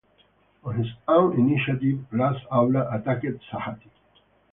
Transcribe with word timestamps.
On 0.63 0.79
his 0.83 0.87
own 1.07 1.37
initiative, 1.39 2.07
Ras 2.11 2.41
Alula 2.51 2.91
attacked 2.91 3.27
Sahati. 3.51 3.91